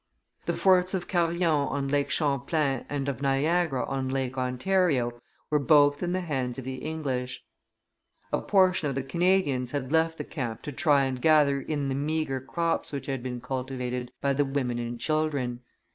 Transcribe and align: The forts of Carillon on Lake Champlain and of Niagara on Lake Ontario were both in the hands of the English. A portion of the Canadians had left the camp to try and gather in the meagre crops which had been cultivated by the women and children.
The 0.47 0.55
forts 0.55 0.95
of 0.95 1.07
Carillon 1.07 1.43
on 1.67 1.87
Lake 1.87 2.09
Champlain 2.09 2.87
and 2.89 3.07
of 3.07 3.21
Niagara 3.21 3.85
on 3.85 4.09
Lake 4.09 4.35
Ontario 4.35 5.21
were 5.51 5.59
both 5.59 6.01
in 6.01 6.11
the 6.11 6.21
hands 6.21 6.57
of 6.57 6.65
the 6.65 6.77
English. 6.77 7.45
A 8.33 8.41
portion 8.41 8.89
of 8.89 8.95
the 8.95 9.03
Canadians 9.03 9.73
had 9.73 9.91
left 9.91 10.17
the 10.17 10.23
camp 10.23 10.63
to 10.63 10.71
try 10.71 11.03
and 11.03 11.21
gather 11.21 11.61
in 11.61 11.87
the 11.87 11.93
meagre 11.93 12.41
crops 12.41 12.91
which 12.91 13.05
had 13.05 13.21
been 13.21 13.41
cultivated 13.41 14.11
by 14.21 14.33
the 14.33 14.43
women 14.43 14.79
and 14.79 14.99
children. 14.99 15.59